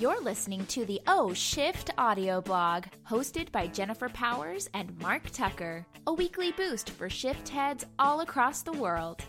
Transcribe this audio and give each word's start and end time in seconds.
You're 0.00 0.20
listening 0.22 0.66
to 0.66 0.84
the 0.84 1.00
O 1.06 1.32
Shift 1.32 1.90
audio 1.96 2.40
blog, 2.40 2.84
hosted 3.08 3.50
by 3.52 3.66
Jennifer 3.68 4.08
Powers 4.08 4.68
and 4.74 4.96
Mark 5.00 5.30
Tucker, 5.30 5.86
a 6.06 6.12
weekly 6.12 6.52
boost 6.52 6.90
for 6.90 7.08
shift 7.08 7.48
heads 7.48 7.84
all 7.98 8.20
across 8.20 8.62
the 8.62 8.72
world. 8.72 9.22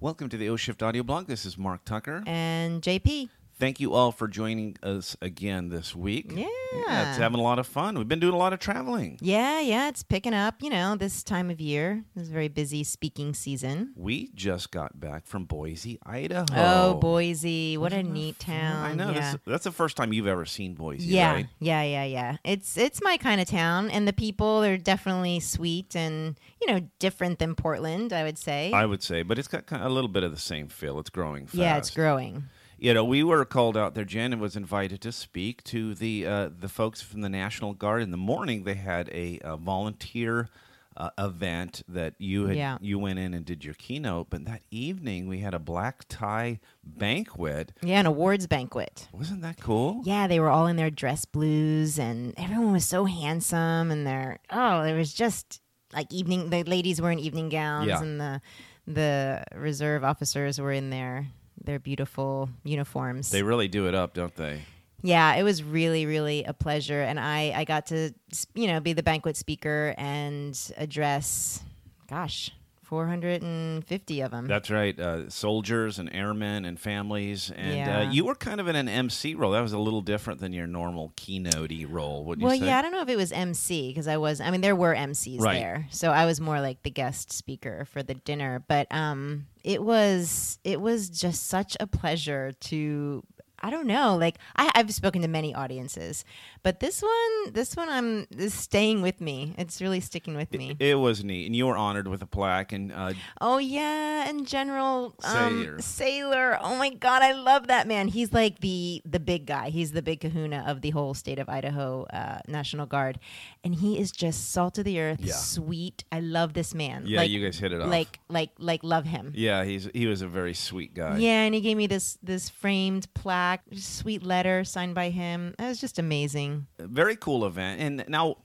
Welcome 0.00 0.28
to 0.28 0.36
the 0.36 0.48
O 0.50 0.56
Shift 0.56 0.82
audio 0.82 1.02
blog. 1.02 1.26
This 1.26 1.46
is 1.46 1.56
Mark 1.56 1.84
Tucker. 1.84 2.22
and 2.26 2.82
JP. 2.82 3.30
Thank 3.56 3.78
you 3.78 3.94
all 3.94 4.10
for 4.10 4.26
joining 4.26 4.76
us 4.82 5.16
again 5.22 5.68
this 5.68 5.94
week. 5.94 6.32
Yeah. 6.34 7.08
it's 7.08 7.18
having 7.18 7.38
a 7.38 7.42
lot 7.42 7.60
of 7.60 7.66
fun. 7.68 7.96
We've 7.96 8.08
been 8.08 8.18
doing 8.18 8.34
a 8.34 8.36
lot 8.36 8.52
of 8.52 8.58
traveling. 8.58 9.16
Yeah, 9.20 9.60
yeah, 9.60 9.88
it's 9.88 10.02
picking 10.02 10.34
up, 10.34 10.56
you 10.60 10.70
know, 10.70 10.96
this 10.96 11.22
time 11.22 11.50
of 11.50 11.60
year. 11.60 12.04
It's 12.16 12.28
a 12.28 12.32
very 12.32 12.48
busy 12.48 12.82
speaking 12.82 13.32
season. 13.32 13.92
We 13.94 14.30
just 14.34 14.72
got 14.72 14.98
back 14.98 15.26
from 15.26 15.44
Boise, 15.44 15.98
Idaho. 16.04 16.44
Oh, 16.52 16.94
Boise, 16.94 17.76
what 17.78 17.92
a 17.92 17.96
Wasn't 17.96 18.08
that 18.08 18.12
neat 18.12 18.36
fun? 18.42 18.54
town. 18.56 18.76
I 18.86 18.94
know. 18.94 19.10
Yeah. 19.12 19.20
That's, 19.20 19.44
that's 19.46 19.64
the 19.64 19.72
first 19.72 19.96
time 19.96 20.12
you've 20.12 20.26
ever 20.26 20.44
seen 20.46 20.74
Boise, 20.74 21.06
yeah, 21.06 21.32
right? 21.32 21.46
yeah, 21.60 21.82
yeah, 21.84 22.04
yeah. 22.04 22.36
It's 22.44 22.76
it's 22.76 23.00
my 23.02 23.16
kind 23.18 23.40
of 23.40 23.46
town, 23.46 23.88
and 23.88 24.08
the 24.08 24.12
people 24.12 24.64
are 24.64 24.76
definitely 24.76 25.38
sweet 25.38 25.94
and 25.94 26.38
you 26.60 26.66
know 26.66 26.80
different 26.98 27.38
than 27.38 27.54
Portland. 27.54 28.12
I 28.12 28.24
would 28.24 28.36
say. 28.38 28.72
I 28.72 28.84
would 28.84 29.02
say, 29.02 29.22
but 29.22 29.38
it's 29.38 29.48
got 29.48 29.66
kind 29.66 29.82
of 29.82 29.90
a 29.90 29.94
little 29.94 30.08
bit 30.10 30.24
of 30.24 30.32
the 30.32 30.40
same 30.40 30.66
feel. 30.66 30.98
It's 30.98 31.10
growing 31.10 31.46
fast. 31.46 31.54
yeah, 31.56 31.76
it's 31.76 31.90
growing. 31.90 32.44
You 32.78 32.92
know, 32.94 33.04
we 33.04 33.22
were 33.22 33.44
called 33.44 33.76
out 33.76 33.94
there. 33.94 34.04
Jen 34.04 34.38
was 34.40 34.56
invited 34.56 35.00
to 35.02 35.12
speak 35.12 35.62
to 35.64 35.94
the 35.94 36.26
uh, 36.26 36.50
the 36.58 36.68
folks 36.68 37.00
from 37.02 37.20
the 37.22 37.28
National 37.28 37.72
Guard. 37.74 38.02
In 38.02 38.10
the 38.10 38.16
morning, 38.16 38.64
they 38.64 38.74
had 38.74 39.08
a, 39.10 39.38
uh 39.40 39.56
volunteer 39.56 40.48
uh, 40.96 41.10
event 41.18 41.82
that 41.88 42.14
you 42.18 42.46
had 42.46 42.56
Yeah. 42.56 42.78
you 42.80 42.98
went 43.00 43.18
in 43.18 43.34
and 43.34 43.44
did 43.44 43.64
your 43.64 43.74
keynote. 43.74 44.28
But 44.30 44.44
that 44.44 44.62
evening, 44.70 45.26
we 45.28 45.38
had 45.40 45.52
a 45.54 45.58
black 45.58 46.04
tie 46.08 46.60
banquet. 46.84 47.72
Yeah, 47.82 48.00
an 48.00 48.06
awards 48.06 48.46
banquet. 48.46 49.08
Wasn't 49.12 49.42
that 49.42 49.60
cool? 49.60 50.02
Yeah, 50.04 50.26
they 50.26 50.38
were 50.40 50.50
all 50.50 50.66
in 50.66 50.76
their 50.76 50.90
dress 50.90 51.24
blues, 51.24 51.98
and 51.98 52.32
everyone 52.36 52.72
was 52.72 52.84
so 52.84 53.04
handsome, 53.06 53.90
and 53.90 54.06
they're 54.06 54.38
oh, 54.50 54.82
it 54.82 54.96
was 54.96 55.12
just 55.14 55.60
like 55.92 56.12
evening. 56.12 56.50
The 56.50 56.64
ladies 56.64 57.00
were 57.00 57.10
in 57.10 57.18
evening 57.18 57.48
gowns, 57.48 57.88
Yeah. 57.88 58.00
and 58.02 58.20
the 58.20 58.40
the 58.86 59.44
reserve 59.54 60.04
officers 60.04 60.60
were 60.60 60.72
in 60.72 60.90
their 60.90 61.26
their 61.64 61.78
beautiful 61.78 62.48
uniforms. 62.64 63.30
They 63.30 63.42
really 63.42 63.68
do 63.68 63.88
it 63.88 63.94
up, 63.94 64.14
don't 64.14 64.34
they? 64.36 64.62
yeah, 65.02 65.34
it 65.34 65.42
was 65.42 65.62
really, 65.62 66.06
really 66.06 66.44
a 66.44 66.54
pleasure, 66.54 67.02
and 67.02 67.20
I 67.20 67.52
I 67.54 67.64
got 67.64 67.86
to 67.86 68.12
you 68.54 68.66
know 68.66 68.80
be 68.80 68.92
the 68.94 69.02
banquet 69.02 69.36
speaker 69.36 69.94
and 69.98 70.58
address, 70.78 71.62
gosh, 72.08 72.50
four 72.84 73.06
hundred 73.06 73.42
and 73.42 73.84
fifty 73.86 74.20
of 74.20 74.30
them. 74.30 74.46
That's 74.46 74.70
right. 74.70 74.98
Uh, 74.98 75.28
soldiers 75.30 75.98
and 75.98 76.08
airmen 76.14 76.64
and 76.64 76.78
families. 76.78 77.50
And 77.54 77.90
uh, 78.08 78.10
you 78.10 78.24
were 78.24 78.34
kind 78.34 78.60
of 78.60 78.68
in 78.68 78.76
an 78.76 78.88
MC 78.88 79.34
role. 79.34 79.52
That 79.52 79.60
was 79.62 79.72
a 79.72 79.78
little 79.78 80.02
different 80.02 80.40
than 80.40 80.52
your 80.52 80.66
normal 80.66 81.12
keynote 81.16 81.72
role, 81.88 82.24
would 82.26 82.40
you 82.40 82.46
Well, 82.46 82.58
say? 82.58 82.66
yeah, 82.66 82.78
I 82.78 82.82
don't 82.82 82.92
know 82.92 83.02
if 83.02 83.08
it 83.08 83.16
was 83.16 83.32
MC 83.32 83.88
because 83.90 84.06
I 84.08 84.16
was. 84.16 84.40
I 84.40 84.50
mean, 84.50 84.60
there 84.60 84.76
were 84.76 84.94
MCs 84.94 85.40
Right. 85.40 85.58
there, 85.58 85.86
so 85.90 86.10
I 86.10 86.26
was 86.26 86.40
more 86.40 86.60
like 86.60 86.82
the 86.82 86.90
guest 86.90 87.32
speaker 87.32 87.84
for 87.86 88.02
the 88.02 88.14
dinner. 88.14 88.62
But 88.68 88.86
um, 88.94 89.46
it 89.62 89.82
was 89.82 90.58
it 90.64 90.80
was 90.80 91.08
just 91.10 91.46
such 91.46 91.76
a 91.80 91.86
pleasure 91.86 92.52
to. 92.60 93.22
I 93.64 93.70
don't 93.70 93.86
know, 93.86 94.16
like 94.16 94.36
I, 94.56 94.70
I've 94.74 94.92
spoken 94.92 95.22
to 95.22 95.28
many 95.28 95.54
audiences, 95.54 96.24
but 96.62 96.80
this 96.80 97.00
one, 97.02 97.52
this 97.52 97.74
one, 97.74 97.88
I'm 97.88 98.26
is 98.36 98.52
staying 98.54 99.00
with 99.02 99.20
me. 99.20 99.54
It's 99.56 99.80
really 99.80 100.00
sticking 100.00 100.36
with 100.36 100.52
me. 100.52 100.76
It 100.78 100.96
was 100.96 101.24
neat. 101.24 101.46
And 101.46 101.56
you 101.56 101.66
were 101.66 101.76
honored 101.76 102.06
with 102.08 102.20
a 102.22 102.26
plaque. 102.26 102.72
And 102.72 102.92
uh, 102.92 103.12
Oh 103.40 103.58
yeah, 103.58 104.28
and 104.28 104.46
General 104.46 105.14
Sayler. 105.22 105.68
um, 105.74 105.78
Sayler. 105.78 106.58
Oh 106.62 106.76
my 106.76 106.90
God, 106.90 107.22
I 107.22 107.32
love 107.32 107.68
that 107.68 107.86
man. 107.88 108.08
He's 108.08 108.32
like 108.32 108.60
the 108.60 109.00
the 109.06 109.20
big 109.20 109.46
guy. 109.46 109.70
He's 109.70 109.92
the 109.92 110.02
big 110.02 110.20
Kahuna 110.20 110.64
of 110.66 110.82
the 110.82 110.90
whole 110.90 111.14
state 111.14 111.38
of 111.38 111.48
Idaho 111.48 112.04
uh, 112.12 112.40
National 112.46 112.86
Guard, 112.86 113.18
and 113.64 113.74
he 113.74 113.98
is 113.98 114.10
just 114.12 114.52
salt 114.52 114.76
of 114.78 114.84
the 114.84 115.00
earth, 115.00 115.20
Yeah. 115.22 115.34
sweet. 115.34 116.04
I 116.12 116.20
love 116.20 116.52
this 116.52 116.74
man. 116.74 117.04
yeah, 117.06 117.20
like, 117.20 117.30
you 117.30 117.42
guys 117.44 117.58
hit 117.58 117.72
it 117.72 117.80
off. 117.80 117.88
like 117.88 118.18
like 118.28 118.50
like 118.58 118.84
love 118.84 119.04
him. 119.06 119.32
Yeah, 119.34 119.64
he's 119.64 119.88
he 119.94 120.06
was 120.06 120.20
a 120.22 120.28
very 120.28 120.54
sweet 120.54 120.92
guy. 120.94 121.16
Yeah, 121.18 121.42
and 121.46 121.54
he 121.54 121.60
gave 121.60 121.76
me 121.76 121.86
this 121.86 122.18
this 122.22 122.48
framed 122.50 123.06
plaque, 123.14 123.53
sweet 123.72 124.22
letter 124.22 124.64
signed 124.64 124.94
by 124.94 125.10
him. 125.10 125.54
That 125.58 125.68
was 125.68 125.80
just 125.80 125.98
amazing. 125.98 126.66
Very 126.78 127.16
cool 127.16 127.44
event. 127.44 127.80
And 127.80 128.04
now 128.08 128.38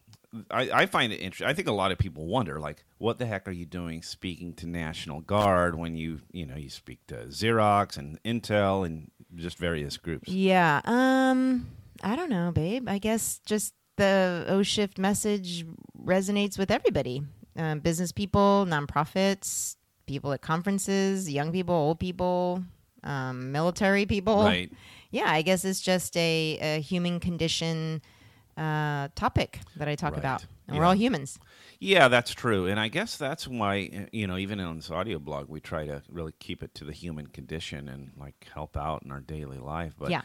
I, 0.51 0.69
I 0.71 0.85
find 0.85 1.11
it 1.11 1.17
interesting. 1.17 1.47
I 1.47 1.53
think 1.53 1.67
a 1.67 1.73
lot 1.73 1.91
of 1.91 1.97
people 1.97 2.27
wonder, 2.27 2.59
like, 2.59 2.83
what 2.97 3.17
the 3.17 3.25
heck 3.25 3.47
are 3.47 3.51
you 3.51 3.65
doing 3.65 4.01
speaking 4.01 4.53
to 4.55 4.67
National 4.67 5.21
Guard 5.21 5.75
when 5.75 5.95
you 5.95 6.19
you 6.31 6.45
know 6.45 6.55
you 6.55 6.69
speak 6.69 7.05
to 7.07 7.15
Xerox 7.27 7.97
and 7.97 8.21
Intel 8.23 8.85
and 8.85 9.09
just 9.35 9.57
various 9.57 9.97
groups? 9.97 10.29
Yeah. 10.29 10.81
Um, 10.85 11.69
I 12.03 12.15
don't 12.15 12.29
know, 12.29 12.51
babe. 12.51 12.87
I 12.87 12.99
guess 12.99 13.39
just 13.45 13.73
the 13.97 14.45
O 14.47 14.61
Shift 14.61 14.97
message 14.97 15.65
resonates 15.99 16.57
with 16.57 16.71
everybody. 16.71 17.23
Um, 17.55 17.79
business 17.79 18.11
people, 18.11 18.65
nonprofits, 18.69 19.75
people 20.05 20.31
at 20.31 20.41
conferences, 20.41 21.29
young 21.29 21.51
people, 21.51 21.75
old 21.75 21.99
people, 21.99 22.63
um, 23.03 23.51
military 23.51 24.05
people. 24.05 24.43
Right. 24.43 24.71
Yeah, 25.11 25.31
I 25.31 25.41
guess 25.41 25.65
it's 25.65 25.81
just 25.81 26.15
a, 26.17 26.57
a 26.61 26.81
human 26.81 27.19
condition 27.19 28.01
uh, 28.57 29.07
topic 29.15 29.59
that 29.77 29.87
I 29.87 29.95
talk 29.95 30.11
Right. 30.11 30.19
about. 30.19 30.45
And 30.67 30.77
we're 30.77 30.85
all 30.85 30.93
humans. 30.95 31.39
Yeah, 31.79 32.09
that's 32.09 32.31
true. 32.31 32.67
And 32.67 32.79
I 32.79 32.89
guess 32.89 33.17
that's 33.17 33.47
why, 33.47 33.89
uh, 33.91 34.05
you 34.11 34.27
know, 34.27 34.37
even 34.37 34.59
on 34.59 34.75
this 34.75 34.91
audio 34.91 35.17
blog, 35.17 35.49
we 35.49 35.59
try 35.59 35.85
to 35.87 36.03
really 36.09 36.33
keep 36.37 36.61
it 36.61 36.75
to 36.75 36.85
the 36.85 36.91
human 36.91 37.25
condition 37.27 37.89
and 37.89 38.11
like 38.19 38.47
help 38.53 38.77
out 38.77 39.01
in 39.03 39.11
our 39.11 39.21
daily 39.21 39.57
life. 39.57 39.95
But 39.97 40.11
Yeah. 40.11 40.21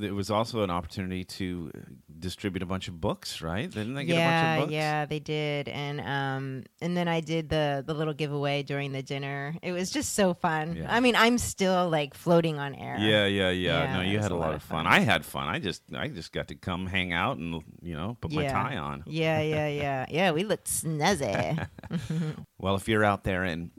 it 0.00 0.12
was 0.12 0.28
also 0.28 0.62
an 0.64 0.70
opportunity 0.70 1.22
to 1.24 1.70
uh, 1.72 1.78
distribute 2.18 2.62
a 2.62 2.66
bunch 2.66 2.88
of 2.88 3.00
books, 3.00 3.42
right? 3.42 3.70
Didn't 3.70 3.94
they 3.94 4.04
get 4.04 4.14
a 4.14 4.18
yeah, 4.18 4.42
bunch 4.56 4.58
of 4.58 4.64
books? 4.66 4.72
yeah, 4.74 5.06
they 5.06 5.18
did, 5.18 5.68
and 5.68 6.00
um, 6.00 6.64
and 6.80 6.96
then 6.96 7.08
I 7.08 7.20
did 7.20 7.48
the 7.48 7.84
the 7.86 7.94
little 7.94 8.14
giveaway 8.14 8.62
during 8.62 8.92
the 8.92 9.02
dinner. 9.02 9.54
It 9.62 9.72
was 9.72 9.90
just 9.90 10.14
so 10.14 10.34
fun. 10.34 10.76
Yeah. 10.76 10.94
I 10.94 11.00
mean, 11.00 11.16
I'm 11.16 11.38
still 11.38 11.88
like 11.88 12.14
floating 12.14 12.58
on 12.58 12.74
air. 12.74 12.96
Yeah, 12.98 13.26
yeah, 13.26 13.50
yeah. 13.50 13.84
Yeah, 13.84 13.96
no, 13.96 14.02
you 14.02 14.18
had 14.18 14.30
a 14.30 14.34
a 14.34 14.36
lot 14.36 14.46
lot 14.46 14.50
of 14.50 14.56
of 14.56 14.62
fun. 14.62 14.84
fun. 14.84 14.92
I 14.92 15.00
had 15.00 15.24
fun. 15.24 15.48
I 15.48 15.58
just, 15.58 15.82
I 15.94 16.08
just 16.08 16.32
got 16.32 16.48
to 16.48 16.54
come 16.54 16.86
hang 16.86 17.12
out 17.12 17.36
and 17.38 17.62
you 17.82 17.94
know 17.96 18.16
put 18.20 18.32
my 18.32 18.46
tie 18.46 18.76
on. 18.76 19.04
Yeah, 19.06 19.40
yeah, 19.40 19.68
yeah, 19.68 20.06
yeah. 20.08 20.30
We 20.32 20.44
looked 20.44 20.68
snazzy. 20.68 21.66
Well, 22.58 22.74
if 22.76 22.88
you're 22.88 23.04
out 23.04 23.22
there 23.24 23.44
and 23.44 23.70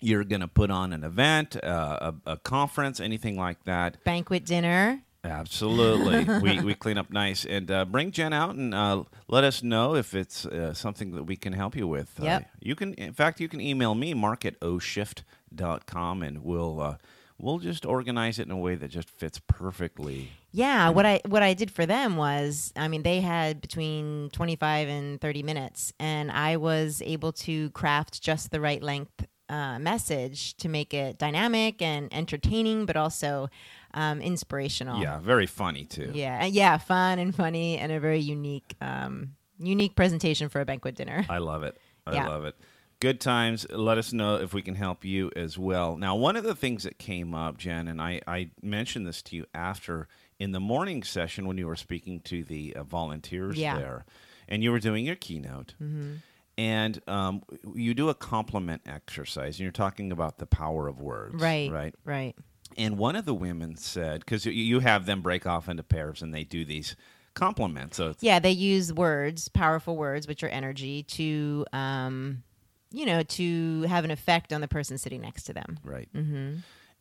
you're 0.00 0.22
going 0.22 0.42
to 0.42 0.48
put 0.48 0.70
on 0.70 0.92
an 0.92 1.02
event, 1.02 1.56
uh, 1.62 2.12
a, 2.26 2.32
a 2.32 2.36
conference, 2.36 3.00
anything 3.00 3.36
like 3.36 3.64
that, 3.64 4.04
Banquet 4.04 4.44
dinner. 4.44 5.02
Absolutely. 5.28 6.24
we, 6.42 6.60
we 6.60 6.74
clean 6.74 6.98
up 6.98 7.10
nice. 7.10 7.44
And 7.44 7.70
uh, 7.70 7.84
bring 7.84 8.10
Jen 8.10 8.32
out 8.32 8.54
and 8.54 8.74
uh, 8.74 9.04
let 9.28 9.44
us 9.44 9.62
know 9.62 9.94
if 9.94 10.14
it's 10.14 10.46
uh, 10.46 10.74
something 10.74 11.12
that 11.12 11.24
we 11.24 11.36
can 11.36 11.52
help 11.52 11.76
you 11.76 11.86
with. 11.86 12.18
Yep. 12.20 12.42
Uh, 12.42 12.44
you 12.60 12.74
can, 12.74 12.94
in 12.94 13.12
fact, 13.12 13.40
you 13.40 13.48
can 13.48 13.60
email 13.60 13.94
me, 13.94 14.14
mark 14.14 14.44
at 14.44 14.58
oshift.com, 14.60 16.22
and 16.22 16.42
we'll, 16.42 16.80
uh, 16.80 16.96
we'll 17.38 17.58
just 17.58 17.86
organize 17.86 18.38
it 18.38 18.46
in 18.46 18.50
a 18.50 18.56
way 18.56 18.74
that 18.74 18.88
just 18.88 19.10
fits 19.10 19.40
perfectly. 19.46 20.30
Yeah, 20.50 20.88
what 20.88 21.04
I 21.04 21.20
what 21.26 21.42
I 21.42 21.52
did 21.52 21.70
for 21.70 21.84
them 21.84 22.16
was, 22.16 22.72
I 22.74 22.88
mean, 22.88 23.02
they 23.02 23.20
had 23.20 23.60
between 23.60 24.30
25 24.30 24.88
and 24.88 25.20
30 25.20 25.42
minutes, 25.42 25.92
and 26.00 26.30
I 26.30 26.56
was 26.56 27.02
able 27.04 27.32
to 27.32 27.70
craft 27.70 28.22
just 28.22 28.50
the 28.50 28.60
right 28.60 28.82
length 28.82 29.26
uh, 29.48 29.78
message 29.78 30.56
to 30.58 30.68
make 30.68 30.92
it 30.94 31.18
dynamic 31.18 31.80
and 31.82 32.12
entertaining, 32.12 32.86
but 32.86 32.96
also 32.96 33.48
um, 33.94 34.20
inspirational. 34.20 35.00
Yeah, 35.00 35.18
very 35.20 35.46
funny, 35.46 35.84
too. 35.84 36.10
Yeah, 36.14 36.44
yeah, 36.44 36.76
fun 36.78 37.18
and 37.18 37.34
funny, 37.34 37.78
and 37.78 37.90
a 37.90 37.98
very 38.00 38.20
unique, 38.20 38.74
um, 38.80 39.34
unique 39.58 39.94
presentation 39.96 40.48
for 40.48 40.60
a 40.60 40.64
banquet 40.64 40.94
dinner. 40.94 41.24
I 41.28 41.38
love 41.38 41.62
it. 41.62 41.76
I 42.06 42.14
Yeah. 42.14 42.28
love 42.28 42.44
it. 42.44 42.54
Good 43.00 43.20
times. 43.20 43.64
Let 43.70 43.96
us 43.96 44.12
know 44.12 44.36
if 44.36 44.52
we 44.52 44.60
can 44.60 44.74
help 44.74 45.04
you 45.04 45.30
as 45.36 45.56
well. 45.56 45.96
Now, 45.96 46.16
one 46.16 46.34
of 46.36 46.42
the 46.44 46.54
things 46.56 46.82
that 46.82 46.98
came 46.98 47.32
up, 47.32 47.56
Jen, 47.56 47.86
and 47.86 48.02
I, 48.02 48.20
I 48.26 48.50
mentioned 48.60 49.06
this 49.06 49.22
to 49.22 49.36
you 49.36 49.46
after 49.54 50.08
in 50.38 50.50
the 50.52 50.58
morning 50.60 51.02
session 51.04 51.46
when 51.46 51.58
you 51.58 51.66
were 51.66 51.76
speaking 51.76 52.20
to 52.20 52.42
the 52.42 52.74
uh, 52.74 52.82
volunteers 52.82 53.56
Yeah. 53.56 53.72
Mm-hmm. 53.74 53.80
there, 53.80 54.04
and 54.48 54.62
you 54.64 54.72
were 54.72 54.80
doing 54.80 55.04
your 55.06 55.14
keynote. 55.16 55.74
And 56.58 57.00
um, 57.08 57.42
you 57.74 57.94
do 57.94 58.08
a 58.08 58.14
compliment 58.14 58.82
exercise, 58.84 59.54
and 59.54 59.60
you're 59.60 59.70
talking 59.72 60.10
about 60.12 60.38
the 60.38 60.46
power 60.46 60.88
of 60.88 61.00
words. 61.00 61.40
Right, 61.40 61.70
Right. 61.70 61.94
right. 62.04 62.36
And 62.76 62.98
one 62.98 63.16
of 63.16 63.24
the 63.24 63.32
women 63.34 63.76
said, 63.76 64.20
because 64.20 64.44
you 64.44 64.80
have 64.80 65.06
them 65.06 65.22
break 65.22 65.46
off 65.46 65.68
into 65.68 65.82
pairs 65.82 66.20
and 66.20 66.34
they 66.34 66.44
do 66.44 66.64
these 66.64 66.96
compliments. 67.34 67.96
So 67.96 68.10
it's 68.10 68.22
Yeah, 68.22 68.40
they 68.40 68.50
use 68.50 68.92
words, 68.92 69.48
powerful 69.48 69.96
words, 69.96 70.26
which 70.28 70.42
are 70.42 70.48
energy, 70.48 71.04
to, 71.04 71.64
um, 71.72 72.42
you 72.90 73.06
know, 73.06 73.22
to 73.22 73.82
have 73.82 74.04
an 74.04 74.10
effect 74.10 74.52
on 74.52 74.60
the 74.60 74.68
person 74.68 74.98
sitting 74.98 75.20
next 75.22 75.44
to 75.44 75.52
them. 75.54 75.78
Right. 75.84 76.08
Mm-hmm. 76.14 76.56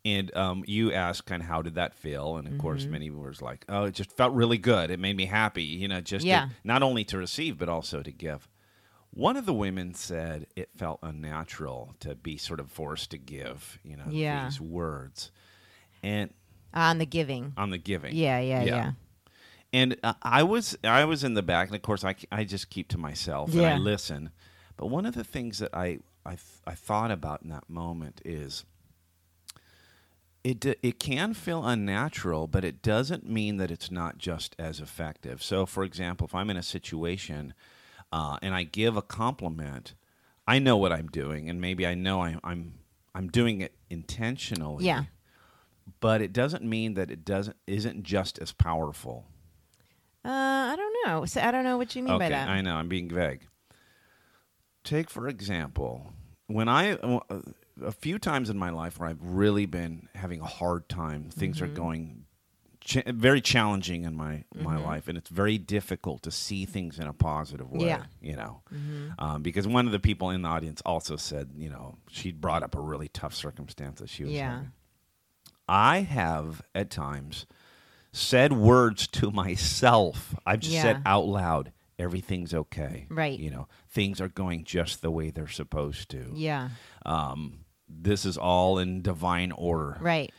And 0.05 0.35
um, 0.37 0.63
you 0.67 0.93
asked 0.93 1.25
kind 1.25 1.41
of 1.41 1.49
how 1.49 1.61
did 1.63 1.75
that 1.75 1.93
feel, 1.95 2.37
and 2.37 2.47
of 2.47 2.57
course 2.59 2.85
many 2.85 3.09
were 3.09 3.33
like, 3.41 3.65
"Oh, 3.67 3.85
it 3.85 3.93
just 3.95 4.11
felt 4.15 4.33
really 4.33 4.57
good. 4.57 4.89
It 4.89 4.99
made 5.01 5.17
me 5.17 5.25
happy." 5.25 5.63
You 5.63 5.89
know, 5.89 5.99
just 5.99 6.25
to- 6.25 6.55
not 6.63 6.81
only 6.81 7.03
to 7.05 7.17
receive 7.17 7.57
but 7.57 7.67
also 7.67 8.01
to 8.03 8.11
give. 8.11 8.47
One 9.17 9.35
of 9.35 9.45
the 9.47 9.53
women 9.53 9.93
said 9.95 10.45
it 10.55 10.69
felt 10.77 10.99
unnatural 11.01 11.95
to 12.01 12.13
be 12.13 12.37
sort 12.37 12.59
of 12.59 12.69
forced 12.71 13.09
to 13.11 13.17
give, 13.17 13.79
you 13.83 13.97
know, 13.97 14.05
Yeah. 14.09 14.45
these 14.45 14.61
words, 14.61 15.31
and 16.03 16.31
On 16.73 16.99
the 16.99 17.05
giving. 17.07 17.53
on 17.57 17.71
the 17.71 17.79
giving. 17.79 18.15
Yeah, 18.15 18.39
yeah, 18.39 18.63
Yeah. 18.63 18.75
yeah. 18.75 18.91
And 19.73 19.97
uh, 20.03 20.13
I 20.21 20.43
was 20.43 20.77
I 20.83 21.03
was 21.05 21.23
in 21.23 21.33
the 21.33 21.41
back, 21.41 21.67
and 21.67 21.75
of 21.75 21.81
course 21.81 22.03
I, 22.05 22.15
I 22.31 22.43
just 22.43 22.69
keep 22.69 22.87
to 22.89 22.97
myself 22.97 23.51
and 23.53 23.65
I 23.65 23.77
listen. 23.77 24.29
But 24.77 24.87
one 24.87 25.05
of 25.05 25.15
the 25.15 25.23
things 25.23 25.59
that 25.59 25.73
I 25.73 25.99
I, 26.25 26.31
th- 26.31 26.61
I 26.65 26.73
thought 26.75 27.09
about 27.11 27.41
in 27.41 27.49
that 27.49 27.69
moment 27.69 28.21
is 28.23 28.65
it 30.43 30.59
d- 30.59 30.75
it 30.81 30.99
can 30.99 31.33
feel 31.33 31.65
unnatural, 31.65 32.47
but 32.47 32.63
it 32.63 32.81
doesn't 32.81 33.27
mean 33.27 33.57
that 33.57 33.71
it's 33.71 33.89
not 33.91 34.17
just 34.17 34.55
as 34.59 34.79
effective. 34.79 35.41
So, 35.43 35.65
for 35.65 35.83
example, 35.83 36.27
if 36.27 36.35
I'm 36.35 36.49
in 36.49 36.57
a 36.57 36.63
situation 36.63 37.53
uh, 38.11 38.37
and 38.41 38.53
I 38.55 38.63
give 38.63 38.95
a 38.97 39.01
compliment, 39.01 39.93
I 40.47 40.59
know 40.59 40.77
what 40.77 40.91
I'm 40.93 41.07
doing, 41.07 41.49
and 41.49 41.59
maybe 41.61 41.85
I 41.85 41.93
know 41.95 42.21
I, 42.21 42.37
I'm 42.43 42.75
I'm 43.15 43.27
doing 43.29 43.61
it 43.61 43.73
intentionally. 43.89 44.85
Yeah. 44.85 45.03
But 45.99 46.21
it 46.21 46.33
doesn't 46.33 46.63
mean 46.63 46.93
that 46.95 47.09
it 47.11 47.23
doesn't 47.25 47.57
isn't 47.65 48.03
just 48.03 48.39
as 48.39 48.51
powerful. 48.51 49.25
Uh, 50.25 50.29
I 50.29 50.75
don't 50.75 50.95
know. 51.05 51.25
So 51.25 51.41
I 51.41 51.51
don't 51.51 51.63
know 51.63 51.77
what 51.77 51.95
you 51.95 52.03
mean 52.03 52.17
by 52.17 52.25
okay, 52.25 52.33
that. 52.35 52.47
I 52.49 52.61
know. 52.61 52.75
I'm 52.75 52.89
being 52.89 53.09
vague. 53.09 53.41
Take 54.83 55.09
for 55.09 55.27
example, 55.27 56.13
when 56.47 56.69
I 56.69 56.93
uh, 56.93 57.21
few 57.99 58.17
times 58.19 58.49
in 58.49 58.57
my 58.57 58.69
life 58.69 58.99
where 58.99 59.09
I've 59.09 59.21
really 59.21 59.65
been 59.65 60.07
having 60.15 60.39
a 60.41 60.45
hard 60.45 60.87
time, 60.87 61.29
things 61.29 61.57
Mm-hmm. 61.57 61.65
are 61.65 61.75
going 61.75 62.25
ch- 62.87 63.03
very 63.05 63.41
challenging 63.41 64.03
in 64.05 64.15
my 64.15 64.43
my 64.55 64.75
Mm-hmm. 64.77 64.85
life, 64.85 65.07
and 65.07 65.17
it's 65.17 65.29
very 65.29 65.57
difficult 65.57 66.23
to 66.23 66.31
see 66.31 66.65
things 66.65 66.97
in 66.99 67.05
a 67.07 67.13
positive 67.13 67.69
way. 67.71 67.87
Yeah. 67.87 68.03
You 68.21 68.35
know, 68.37 68.61
Mm-hmm. 68.73 69.09
um, 69.19 69.41
because 69.43 69.67
one 69.67 69.85
of 69.85 69.91
the 69.91 69.99
people 69.99 70.29
in 70.31 70.41
the 70.41 70.49
audience 70.49 70.81
also 70.85 71.15
said, 71.17 71.49
you 71.55 71.69
know, 71.69 71.97
she 72.09 72.31
brought 72.31 72.63
up 72.63 72.75
a 72.75 72.81
really 72.81 73.09
tough 73.09 73.35
circumstance 73.35 73.99
that 73.99 74.09
she 74.09 74.23
was 74.23 74.33
Yeah. 74.33 74.49
having. 74.51 74.71
I 75.69 75.99
have 76.01 76.61
at 76.73 76.89
times 76.89 77.45
said 78.13 78.53
words 78.53 79.05
to 79.07 79.31
myself. 79.31 80.33
I've 80.45 80.61
just 80.61 80.81
said 80.81 81.01
out 81.05 81.25
loud, 81.27 81.73
everything's 81.99 82.53
okay. 82.53 83.05
Right. 83.09 83.37
You 83.37 83.51
know, 83.51 83.67
things 83.89 84.21
are 84.21 84.29
going 84.29 84.63
just 84.63 85.01
the 85.01 85.11
way 85.11 85.29
they're 85.29 85.47
supposed 85.49 86.09
to. 86.11 86.31
yeah. 86.33 86.69
Um, 87.05 87.65
this 87.89 88.25
is 88.25 88.37
all 88.37 88.79
in 88.79 89.01
divine 89.01 89.51
order. 89.51 89.97
Right. 90.01 90.31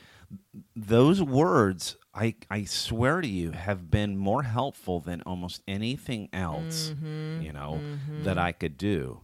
Those 0.77 1.23
words, 1.23 1.97
I, 2.15 2.35
I 2.51 2.65
swear 2.65 3.21
to 3.21 3.29
you, 3.29 3.53
have 3.53 3.91
been 3.91 4.17
more 4.17 4.43
helpful 4.43 4.99
than 5.01 5.23
almost 5.23 5.63
anything 5.69 6.29
else, 6.33 6.91
Mm-hmm. 6.97 7.43
you 7.43 7.53
know, 7.53 7.81
that 8.25 8.39
I 8.39 8.53
could 8.53 8.77
do. 8.77 9.21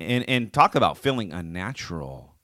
And, 0.00 0.24
and 0.28 0.52
talk 0.52 0.74
about 0.74 0.98
feeling 0.98 1.32
unnatural. 1.32 2.34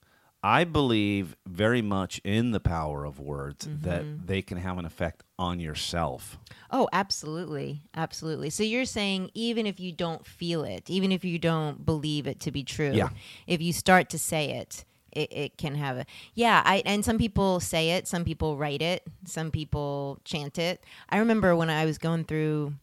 I 0.42 0.64
believe 0.64 1.36
very 1.46 1.80
much 1.80 2.20
in 2.24 2.50
the 2.50 2.60
power 2.60 3.04
of 3.04 3.18
words 3.20 3.66
Mm-hmm. 3.66 3.82
that 3.88 4.04
they 4.26 4.42
can 4.42 4.58
have 4.58 4.78
an 4.78 4.84
effect 4.84 5.22
on 5.38 5.60
yourself. 5.60 6.38
Oh, 6.70 6.88
absolutely. 6.92 7.82
Absolutely. 7.94 8.50
So 8.50 8.62
you're 8.62 8.84
saying 8.84 9.30
even 9.34 9.66
if 9.66 9.78
you 9.80 9.92
don't 9.92 10.26
feel 10.26 10.64
it, 10.64 10.90
even 10.90 11.12
if 11.12 11.24
you 11.24 11.38
don't 11.38 11.86
believe 11.86 12.26
it 12.26 12.40
to 12.40 12.50
be 12.50 12.64
true, 12.64 12.92
Yeah. 12.92 13.08
if 13.46 13.62
you 13.62 13.72
start 13.72 14.08
to 14.10 14.18
say 14.18 14.50
it, 14.50 14.84
it, 15.16 15.32
it 15.32 15.58
can 15.58 15.74
have 15.74 15.96
a 15.96 16.06
yeah 16.34 16.62
i 16.64 16.82
and 16.86 17.04
some 17.04 17.18
people 17.18 17.60
say 17.60 17.90
it 17.90 18.06
some 18.06 18.24
people 18.24 18.56
write 18.56 18.82
it 18.82 19.02
some 19.24 19.50
people 19.50 20.20
chant 20.24 20.58
it. 20.58 20.84
I 21.08 21.18
remember 21.18 21.54
when 21.56 21.70
i 21.70 21.84
was 21.84 21.98
going 21.98 22.24
through 22.24 22.74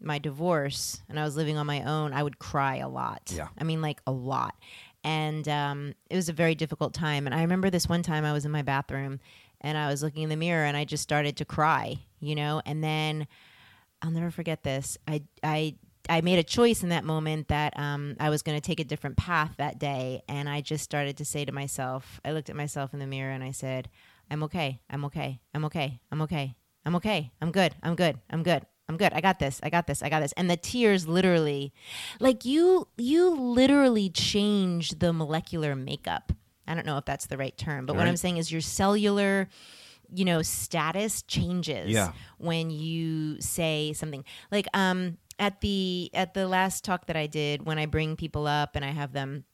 my 0.00 0.18
divorce 0.18 1.02
and 1.08 1.18
i 1.18 1.24
was 1.24 1.36
living 1.36 1.56
on 1.56 1.66
my 1.66 1.82
own 1.82 2.12
i 2.12 2.22
would 2.22 2.38
cry 2.38 2.76
a 2.76 2.88
lot. 2.88 3.32
Yeah. 3.34 3.48
i 3.58 3.64
mean 3.64 3.82
like 3.82 4.00
a 4.06 4.12
lot. 4.12 4.54
And 5.02 5.48
um, 5.48 5.94
it 6.10 6.16
was 6.16 6.28
a 6.28 6.34
very 6.34 6.54
difficult 6.54 6.92
time. 6.92 7.26
And 7.26 7.34
i 7.34 7.40
remember 7.40 7.70
this 7.70 7.88
one 7.88 8.02
time 8.02 8.24
i 8.24 8.32
was 8.32 8.44
in 8.44 8.50
my 8.50 8.62
bathroom 8.62 9.20
and 9.60 9.76
i 9.76 9.88
was 9.88 10.02
looking 10.02 10.22
in 10.22 10.28
the 10.28 10.36
mirror 10.36 10.64
and 10.64 10.76
i 10.76 10.84
just 10.84 11.02
started 11.02 11.36
to 11.38 11.44
cry 11.44 11.98
you 12.20 12.34
know? 12.34 12.62
And 12.64 12.84
then 12.84 13.26
I'll 14.02 14.10
never 14.10 14.30
forget 14.30 14.62
this. 14.62 14.96
I 15.08 15.22
I 15.42 15.76
I 16.10 16.20
made 16.20 16.38
a 16.38 16.42
choice 16.42 16.82
in 16.82 16.88
that 16.90 17.04
moment 17.04 17.48
that 17.48 17.78
um, 17.78 18.16
I 18.20 18.28
was 18.30 18.42
going 18.42 18.60
to 18.60 18.66
take 18.66 18.80
a 18.80 18.84
different 18.84 19.16
path 19.16 19.54
that 19.58 19.78
day, 19.78 20.22
and 20.28 20.48
I 20.48 20.60
just 20.60 20.84
started 20.84 21.16
to 21.18 21.24
say 21.24 21.44
to 21.44 21.52
myself. 21.52 22.20
I 22.24 22.32
looked 22.32 22.50
at 22.50 22.56
myself 22.56 22.92
in 22.92 22.98
the 22.98 23.06
mirror 23.06 23.30
and 23.32 23.44
I 23.44 23.52
said, 23.52 23.88
"I'm 24.30 24.42
okay. 24.44 24.80
I'm 24.90 25.04
okay. 25.06 25.40
I'm 25.54 25.64
okay. 25.66 26.00
I'm 26.10 26.20
okay. 26.22 26.56
I'm 26.84 26.96
okay. 26.96 27.30
I'm 27.40 27.52
good. 27.52 27.74
I'm 27.82 27.94
good. 27.94 28.18
I'm 28.28 28.42
good." 28.42 28.66
I'm 28.88 28.96
good. 28.96 29.12
I 29.12 29.20
got 29.20 29.38
this. 29.38 29.60
I 29.62 29.70
got 29.70 29.86
this. 29.86 30.02
I 30.02 30.08
got 30.08 30.18
this. 30.18 30.32
And 30.32 30.50
the 30.50 30.56
tears 30.56 31.06
literally 31.06 31.72
like 32.18 32.44
you 32.44 32.88
you 32.98 33.30
literally 33.30 34.10
change 34.10 34.98
the 34.98 35.12
molecular 35.12 35.76
makeup. 35.76 36.32
I 36.66 36.74
don't 36.74 36.84
know 36.84 36.98
if 36.98 37.04
that's 37.04 37.26
the 37.26 37.36
right 37.38 37.56
term, 37.56 37.86
but 37.86 37.94
what 37.94 38.08
I'm 38.08 38.16
saying 38.16 38.38
is 38.38 38.50
your 38.50 38.60
cellular 38.60 39.48
you 40.12 40.24
know 40.24 40.42
status 40.42 41.22
changes 41.22 41.90
Yeah. 41.90 42.10
when 42.38 42.70
you 42.70 43.40
say 43.40 43.92
something 43.92 44.24
like 44.50 44.66
um 44.74 45.18
at 45.40 45.60
the 45.62 46.10
at 46.14 46.34
the 46.34 46.46
last 46.46 46.84
talk 46.84 47.06
that 47.06 47.16
I 47.16 47.26
did 47.26 47.66
when 47.66 47.78
I 47.78 47.86
bring 47.86 48.14
people 48.14 48.46
up 48.46 48.76
and 48.76 48.84
I 48.84 48.90
have 48.90 49.12
them 49.12 49.44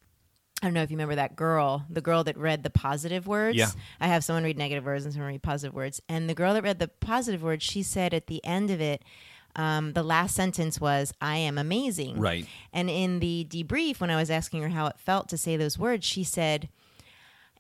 I 0.63 0.67
don't 0.67 0.75
know 0.75 0.83
if 0.83 0.91
you 0.91 0.97
remember 0.97 1.17
that 1.17 1.37
girl, 1.37 1.85
the 1.91 2.01
girl 2.01 2.25
that 2.25 2.37
read 2.39 2.63
the 2.63 2.71
positive 2.71 3.27
words. 3.27 3.59
Yeah. 3.59 3.71
I 4.01 4.07
have 4.07 4.25
someone 4.25 4.43
read 4.43 4.57
negative 4.57 4.87
words 4.87 5.05
and 5.05 5.13
someone 5.13 5.33
read 5.33 5.43
positive 5.43 5.75
words. 5.75 6.01
And 6.09 6.31
the 6.31 6.35
girl 6.35 6.55
that 6.55 6.63
read 6.63 6.79
the 6.79 6.89
positive 6.89 7.43
words, 7.43 7.63
she 7.63 7.83
said 7.83 8.15
at 8.15 8.27
the 8.27 8.43
end 8.43 8.71
of 8.71 8.81
it, 8.81 9.03
um, 9.55 9.93
the 9.93 10.03
last 10.03 10.35
sentence 10.35 10.81
was, 10.81 11.13
I 11.21 11.37
am 11.37 11.59
amazing. 11.59 12.19
Right. 12.19 12.47
And 12.73 12.89
in 12.89 13.21
the 13.21 13.47
debrief, 13.49 14.01
when 14.01 14.11
I 14.11 14.17
was 14.17 14.31
asking 14.31 14.63
her 14.63 14.71
how 14.71 14.87
it 14.87 14.99
felt 14.99 15.29
to 15.29 15.37
say 15.37 15.59
those 15.59 15.79
words, 15.79 16.07
she 16.07 16.25
said, 16.25 16.71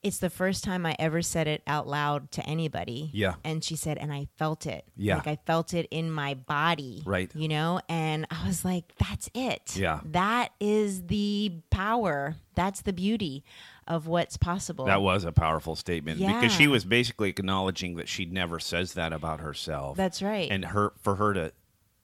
It's 0.06 0.18
the 0.18 0.30
first 0.30 0.62
time 0.62 0.86
I 0.86 0.94
ever 0.98 1.20
said 1.20 1.48
it 1.48 1.62
out 1.66 1.88
loud 1.88 2.30
to 2.32 2.46
anybody. 2.46 3.10
Yeah. 3.12 3.34
And 3.42 3.64
she 3.64 3.74
said, 3.74 3.98
and 3.98 4.12
I 4.12 4.28
felt 4.36 4.66
it. 4.66 4.84
Yeah. 4.96 5.16
Like 5.16 5.26
I 5.26 5.38
felt 5.46 5.74
it 5.74 5.88
in 5.90 6.10
my 6.10 6.34
body. 6.34 7.02
Right. 7.04 7.30
You 7.34 7.48
know? 7.48 7.80
And 7.88 8.26
I 8.30 8.46
was 8.46 8.64
like, 8.64 8.94
that's 8.98 9.28
it. 9.34 9.76
Yeah. 9.76 10.00
That 10.04 10.52
is 10.60 11.06
the 11.06 11.52
power. 11.70 12.36
That's 12.54 12.82
the 12.82 12.92
beauty 12.92 13.44
of 13.88 14.06
what's 14.06 14.36
possible. 14.36 14.84
That 14.84 15.02
was 15.02 15.24
a 15.24 15.32
powerful 15.32 15.76
statement 15.76 16.18
because 16.18 16.52
she 16.52 16.68
was 16.68 16.84
basically 16.84 17.30
acknowledging 17.30 17.96
that 17.96 18.08
she 18.08 18.24
never 18.24 18.58
says 18.60 18.94
that 18.94 19.12
about 19.12 19.40
herself. 19.40 19.96
That's 19.96 20.22
right. 20.22 20.50
And 20.50 20.64
her 20.66 20.92
for 21.02 21.16
her 21.16 21.34
to 21.34 21.52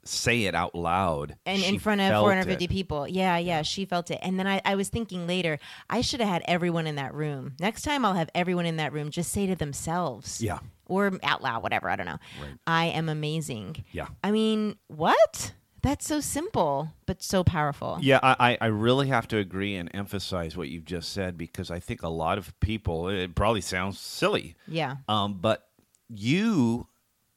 say 0.05 0.45
it 0.45 0.55
out 0.55 0.75
loud 0.75 1.37
and 1.47 1.63
in 1.63 1.79
front 1.79 2.01
of 2.01 2.11
450 2.21 2.65
it. 2.65 2.71
people. 2.71 3.07
Yeah, 3.07 3.39
yeah, 3.39 3.63
she 3.63 3.85
felt 3.85 4.11
it. 4.11 4.19
And 4.23 4.39
then 4.39 4.47
I, 4.47 4.61
I 4.65 4.75
was 4.75 4.89
thinking 4.89 5.27
later, 5.27 5.59
I 5.89 6.01
should 6.01 6.21
have 6.21 6.29
had 6.29 6.43
everyone 6.47 6.87
in 6.87 6.97
that 6.97 7.15
room. 7.15 7.55
Next 7.61 7.83
time 7.83 8.05
I'll 8.05 8.15
have 8.15 8.31
everyone 8.35 8.67
in 8.67 8.77
that 8.79 8.93
room 8.93 9.11
just 9.11 9.31
say 9.33 9.47
to 9.47 9.55
themselves. 9.55 10.41
Yeah. 10.43 10.59
Or 10.87 11.13
out 11.23 11.43
loud, 11.43 11.63
whatever. 11.63 11.89
I 11.89 11.97
don't 11.97 12.07
know. 12.07 12.19
Right. 12.41 12.55
I 12.67 12.87
am 12.87 13.09
amazing. 13.09 13.85
Yeah. 13.93 14.09
I 14.25 14.31
mean, 14.33 14.77
what? 14.89 15.53
That's 15.83 16.07
so 16.07 16.21
simple, 16.21 16.93
but 17.07 17.23
so 17.25 17.43
powerful. 17.43 17.99
Yeah, 18.01 18.21
I, 18.23 18.37
I 18.39 18.59
I 18.61 18.67
really 18.67 19.09
have 19.09 19.27
to 19.29 19.39
agree 19.39 19.75
and 19.75 19.91
emphasize 19.93 20.57
what 20.57 20.69
you've 20.69 20.85
just 20.85 21.13
said 21.13 21.37
because 21.37 21.73
I 21.73 21.81
think 21.81 22.03
a 22.05 22.09
lot 22.09 22.39
of 22.39 22.59
people, 22.61 23.09
it 23.09 23.35
probably 23.35 23.63
sounds 23.63 23.99
silly, 23.99 24.55
Yeah. 24.69 24.97
um, 25.09 25.39
but 25.41 25.67
you 26.09 26.87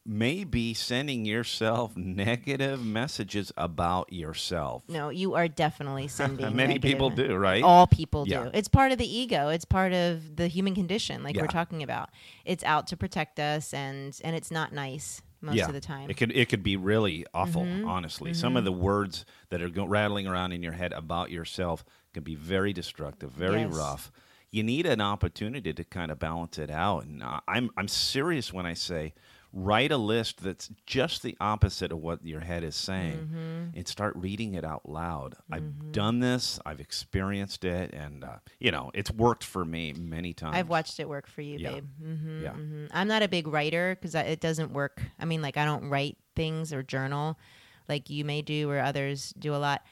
may 0.06 0.44
be 0.44 0.74
sending 0.74 1.26
yourself 1.26 1.98
negative 1.98 2.84
messages 2.86 3.52
about 3.58 4.14
yourself. 4.14 4.84
No, 4.88 5.10
you 5.10 5.34
are 5.34 5.48
definitely 5.48 6.08
sending. 6.20 6.56
Many 6.56 6.78
people 6.80 7.10
do, 7.10 7.36
right? 7.36 7.64
All 7.64 7.88
people 7.88 8.28
Yeah. 8.28 8.44
do. 8.46 8.52
It's 8.54 8.68
part 8.68 8.92
of 8.92 8.98
the 9.00 9.08
ego. 9.18 9.50
It's 9.50 9.66
part 9.66 9.94
of 9.94 10.36
the 10.36 10.48
human 10.48 10.76
condition, 10.76 11.24
like 11.24 11.36
Yeah. 11.36 11.42
we're 11.42 11.48
talking 11.48 11.82
about. 11.82 12.10
It's 12.46 12.64
out 12.64 12.88
to 12.88 12.98
protect 12.98 13.40
us, 13.40 13.74
and 13.74 14.18
and 14.24 14.36
it's 14.36 14.52
not 14.52 14.74
nice 14.74 15.22
most 15.42 15.56
yeah. 15.58 15.66
of 15.66 15.74
the 15.74 15.82
time. 15.82 16.10
It 16.10 16.18
could 16.18 16.32
it 16.32 16.50
could 16.50 16.62
be 16.64 16.78
really 16.78 17.26
awful, 17.34 17.64
Mm-hmm. 17.64 17.88
honestly. 17.88 18.34
Some 18.34 18.56
of 18.56 18.64
the 18.64 18.72
words 18.72 19.26
that 19.50 19.62
are 19.62 19.70
go- 19.70 19.86
rattling 19.86 20.28
around 20.28 20.52
in 20.52 20.62
your 20.62 20.74
head 20.74 20.94
about 20.94 21.32
yourself 21.32 21.84
can 22.14 22.24
be 22.24 22.36
very 22.36 22.74
destructive, 22.74 23.32
very 23.32 23.62
Yes. 23.62 23.74
rough. 23.74 24.12
You 24.52 24.64
need 24.64 24.86
an 24.86 25.02
opportunity 25.02 25.74
to 25.74 25.84
kind 25.84 26.12
of 26.12 26.20
balance 26.20 26.58
it 26.60 26.70
out. 26.70 27.06
And 27.06 27.24
uh, 27.24 27.40
I'm 27.48 27.72
I'm 27.76 27.88
serious 27.88 28.54
when 28.54 28.66
I 28.68 28.74
say 28.76 29.14
write 29.58 29.90
a 29.92 29.98
list 29.98 30.44
that's 30.44 30.70
just 30.86 31.24
the 31.24 31.36
opposite 31.40 31.92
of 31.94 31.98
what 32.00 32.20
your 32.26 32.42
head 32.42 32.62
is 32.64 32.76
saying 32.76 33.30
Mm-hmm. 33.32 33.78
and 33.78 33.88
start 33.88 34.14
reading 34.18 34.54
it 34.54 34.66
out 34.66 34.88
loud. 34.88 35.36
I've 35.50 35.94
done 35.94 36.20
this, 36.20 36.60
I've 36.66 36.82
experienced 36.82 37.64
it 37.64 37.94
and 37.94 38.24
uh, 38.26 38.38
you 38.60 38.72
know, 38.72 38.92
it's 38.94 39.10
worked 39.12 39.46
for 39.46 39.64
me 39.64 39.94
many 39.94 40.34
times. 40.34 40.56
I've 40.58 40.68
watched 40.68 41.00
it 41.00 41.08
work 41.08 41.26
for 41.28 41.42
you, 41.42 41.58
Yeah. 41.58 41.72
babe. 41.72 41.86
hmm 42.02 42.44
Yeah. 42.44 42.52
hmm 42.52 42.86
I'm 42.92 43.08
not 43.08 43.24
a 43.24 43.30
big 43.30 43.48
writer 43.48 43.96
because 43.96 44.14
it 44.14 44.42
doesn't 44.42 44.74
work. 44.74 45.02
I 45.20 45.24
mean, 45.26 45.42
like 45.42 45.56
I 45.56 45.64
don't 45.64 45.90
write 45.90 46.18
things 46.36 46.74
or 46.74 46.84
journal 46.84 47.40
like 47.88 48.10
you 48.10 48.26
may 48.26 48.42
do 48.42 48.70
or 48.70 48.80
others 48.80 49.34
do 49.40 49.56
a 49.56 49.58
lot. 49.58 49.84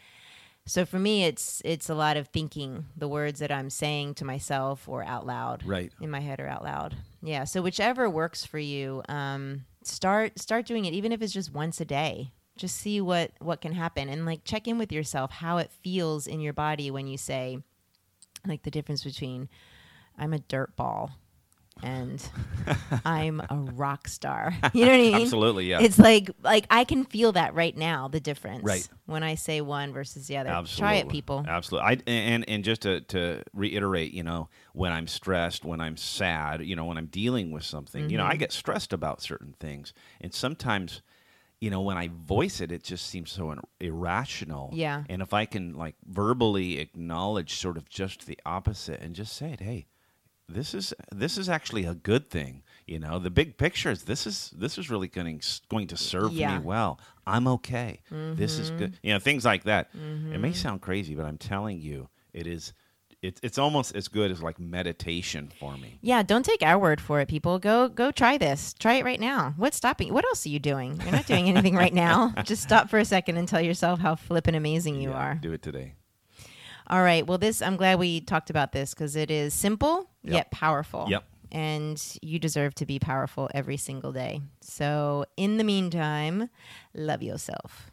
So 0.65 0.85
for 0.85 0.97
me, 0.97 1.25
it's 1.25 1.61
it's 1.65 1.89
a 1.89 1.95
lot 1.95 2.15
of 2.15 2.29
thinking 2.29 2.85
the 2.95 3.07
words 3.07 3.39
that 3.39 3.51
I'm 3.51 3.69
saying 3.69 4.15
to 4.15 4.25
myself 4.25 4.87
or 4.87 5.03
out 5.03 5.25
loud, 5.25 5.65
Right. 5.65 5.91
in 5.99 6.09
my 6.09 6.21
head 6.21 6.39
or 6.39 6.47
out 6.47 6.63
loud. 6.63 6.95
Yeah. 7.21 7.43
So 7.43 7.61
whichever 7.61 8.09
works 8.09 8.45
for 8.45 8.59
you, 8.59 9.03
um, 9.09 9.65
start 9.83 10.39
start 10.39 10.65
doing 10.65 10.85
it, 10.85 10.93
even 10.93 11.11
if 11.11 11.21
it's 11.21 11.33
just 11.33 11.53
once 11.53 11.81
a 11.81 11.85
day. 11.85 12.31
Just 12.55 12.77
see 12.77 13.01
what 13.01 13.31
what 13.39 13.61
can 13.61 13.73
happen 13.73 14.07
and 14.09 14.25
like 14.25 14.43
check 14.45 14.67
in 14.67 14.77
with 14.77 14.91
yourself 14.91 15.31
how 15.31 15.57
it 15.57 15.71
feels 15.83 16.27
in 16.27 16.39
your 16.39 16.53
body 16.53 16.89
when 16.91 17.07
you 17.07 17.17
say, 17.17 17.57
like 18.47 18.63
the 18.63 18.71
difference 18.71 19.03
between 19.03 19.49
I'm 20.17 20.33
a 20.33 20.39
dirt 20.39 20.75
ball 20.75 21.11
and 21.81 22.23
I'm 23.05 23.41
a 23.41 23.55
rock 23.73 24.07
star. 24.07 24.55
You 24.73 24.85
know 24.85 24.91
what 24.91 24.99
I 24.99 25.01
mean? 25.01 25.15
Absolutely, 25.15 25.65
yeah. 25.65 25.81
It's 25.81 25.99
like 25.99 26.31
like 26.41 26.65
I 26.69 26.83
can 26.83 27.03
feel 27.05 27.31
that 27.33 27.53
right 27.53 27.75
now, 27.77 28.07
the 28.07 28.19
difference. 28.19 28.63
Right. 28.63 28.87
When 29.05 29.21
I 29.23 29.35
say 29.35 29.61
one 29.61 29.93
versus 29.93 30.27
the 30.27 30.37
other. 30.37 30.49
Absolutely. 30.49 30.81
Try 30.81 30.93
it, 30.95 31.09
people. 31.09 31.45
Absolutely. 31.47 31.87
I 31.87 31.97
and 32.09 32.47
and 32.49 32.63
just 32.63 32.81
to 32.83 33.01
to 33.01 33.43
reiterate, 33.53 34.13
you 34.13 34.23
know, 34.23 34.49
when 34.73 34.91
I'm 34.91 35.07
stressed, 35.07 35.63
when 35.63 35.79
I'm 35.79 35.97
sad, 35.97 36.65
you 36.65 36.75
know, 36.75 36.85
when 36.85 36.97
I'm 36.97 37.07
dealing 37.07 37.51
with 37.51 37.63
something, 37.63 38.09
you 38.09 38.17
know, 38.17 38.23
Mm-hmm. 38.23 38.31
I 38.33 38.37
get 38.37 38.51
stressed 38.51 38.93
about 38.93 39.21
certain 39.21 39.53
things, 39.59 39.93
and 40.21 40.33
sometimes. 40.33 41.01
You 41.61 41.69
know, 41.69 41.79
when 41.79 41.95
I 41.97 42.09
voice 42.09 42.59
it, 42.59 42.73
it 42.73 42.83
just 42.83 43.07
seems 43.07 43.31
so 43.31 43.55
irrational. 43.79 44.71
Yeah. 44.73 45.03
And 45.07 45.21
if 45.21 45.33
I 45.33 45.45
can 45.45 45.75
like 45.75 45.95
verbally 46.05 46.79
acknowledge 46.79 47.55
sort 47.55 47.77
of 47.77 47.87
just 47.87 48.25
the 48.25 48.37
opposite 48.45 48.99
and 48.99 49.15
just 49.15 49.31
say 49.31 49.53
it, 49.53 49.61
hey, 49.61 49.85
this 50.49 50.73
is 50.73 50.93
this 51.11 51.37
is 51.37 51.49
actually 51.49 51.85
a 51.85 51.93
good 51.93 52.29
thing. 52.29 52.63
You 52.85 52.99
know, 52.99 53.17
the 53.17 53.29
big 53.31 53.57
picture 53.57 53.91
is 53.91 54.03
this 54.03 54.27
is 54.27 54.51
this 54.55 54.77
is 54.77 54.89
really 54.89 55.07
going 55.07 55.41
going 55.69 55.87
to 55.87 55.97
serve 55.97 56.33
Yeah. 56.33 56.57
me 56.57 56.63
well. 56.63 56.99
I'm 57.25 57.47
okay. 57.47 58.01
This 58.09 58.59
is 58.59 58.69
good. 58.71 58.91
Mm-hmm. 58.93 59.07
You 59.07 59.13
know, 59.13 59.19
things 59.19 59.45
like 59.45 59.63
that. 59.63 59.89
It 59.93 59.97
may 59.97 60.49
mm-hmm. 60.49 60.51
sound 60.53 60.81
crazy, 60.81 61.15
but 61.15 61.25
I'm 61.25 61.37
telling 61.37 61.79
you, 61.79 62.09
it 62.33 62.47
is. 62.47 62.73
It's 63.21 63.39
it's 63.41 63.57
almost 63.57 63.95
as 63.95 64.09
good 64.09 64.31
as 64.31 64.43
like 64.43 64.59
meditation 64.59 65.49
for 65.57 65.77
me. 65.77 65.97
Yeah, 66.01 66.23
don't 66.23 66.43
take 66.43 66.61
our 66.61 66.77
word 66.77 66.99
for 66.99 67.21
it, 67.21 67.29
people. 67.29 67.57
Go 67.57 67.87
go 67.87 68.11
try 68.11 68.37
this. 68.37 68.73
Try 68.73 68.95
it 68.95 69.05
right 69.05 69.19
now. 69.19 69.53
What's 69.55 69.77
stopping 69.77 70.07
you? 70.07 70.13
What 70.13 70.25
else 70.25 70.45
are 70.45 70.49
you 70.49 70.59
doing? 70.59 70.99
You're 71.01 71.13
not 71.13 71.25
doing 71.25 71.47
anything 71.47 71.73
right 71.73 71.93
now. 71.93 72.33
Just 72.43 72.63
stop 72.63 72.89
for 72.89 72.99
a 72.99 73.05
second 73.05 73.37
and 73.37 73.47
tell 73.47 73.61
yourself 73.61 73.99
how 74.01 74.15
flippin' 74.15 74.55
amazing 74.55 74.99
you 74.99 75.11
Yeah, 75.11 75.15
are. 75.15 75.35
Do 75.35 75.53
it 75.53 75.61
today. 75.61 75.95
All 76.93 77.01
right. 77.01 77.25
Well, 77.25 77.39
this 77.39 77.63
I'm 77.63 77.75
glad 77.75 77.97
we 77.97 78.21
talked 78.21 78.51
about 78.51 78.71
this 78.71 78.93
because 78.93 79.15
it 79.15 79.31
is 79.31 79.55
simple 79.55 80.11
Yep. 80.25 80.33
yet 80.33 80.51
powerful. 80.51 81.07
Yep. 81.09 81.23
And 81.51 82.17
you 82.21 82.37
deserve 82.37 82.75
to 82.75 82.85
be 82.85 82.99
powerful 82.99 83.49
every 83.51 83.77
single 83.77 84.11
day. 84.11 84.41
So, 84.61 85.25
in 85.35 85.57
the 85.57 85.63
meantime, 85.63 86.51
love 86.93 87.23
yourself. 87.23 87.89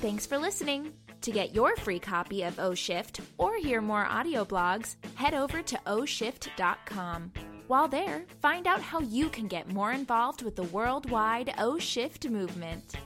Thanks 0.00 0.26
for 0.26 0.38
listening. 0.38 0.92
To 1.20 1.30
get 1.30 1.54
your 1.54 1.76
free 1.76 2.00
copy 2.00 2.42
of 2.42 2.58
O 2.58 2.74
Shift 2.74 3.20
or 3.38 3.56
hear 3.56 3.80
more 3.80 4.04
audio 4.04 4.44
blogs, 4.44 4.96
head 5.14 5.34
over 5.34 5.62
to 5.62 5.76
oshift.com. 5.86 7.32
While 7.68 7.86
there, 7.86 8.24
find 8.42 8.66
out 8.66 8.80
how 8.82 8.98
you 9.00 9.28
can 9.28 9.46
get 9.46 9.72
more 9.72 9.92
involved 9.92 10.42
with 10.42 10.56
the 10.56 10.64
worldwide 10.64 11.54
O 11.58 11.78
Shift 11.78 12.28
movement. 12.28 12.96